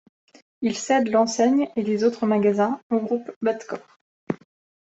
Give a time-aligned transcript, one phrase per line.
[0.63, 3.99] Il cède l'enseigne et les autres magasins au groupe Batkor.